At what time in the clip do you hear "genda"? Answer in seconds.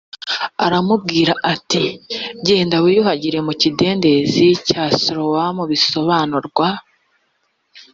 2.45-2.75